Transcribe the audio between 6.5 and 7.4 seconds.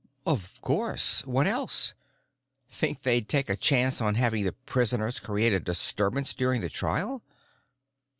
the trial?"